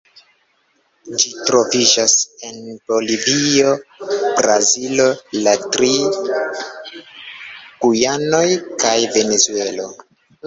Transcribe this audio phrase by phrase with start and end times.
[1.23, 2.13] Ĝi troviĝas
[2.47, 2.55] en
[2.91, 3.73] Bolivio,
[4.39, 5.05] Brazilo,
[5.47, 5.91] la tri
[7.85, 8.47] Gujanoj
[8.85, 9.87] kaj Venezuelo.